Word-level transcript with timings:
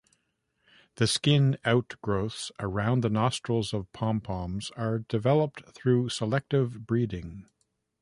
These 0.95 1.11
skin 1.11 1.59
outgrowths 1.63 2.51
around 2.59 3.01
the 3.01 3.09
nostrils 3.11 3.71
of 3.71 3.91
pompoms 3.91 4.71
are 4.75 4.97
developed 5.07 5.63
through 5.75 6.09
selective 6.09 6.87
breeding. 6.87 7.45